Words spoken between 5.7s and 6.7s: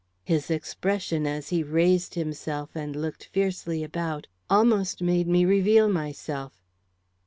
myself.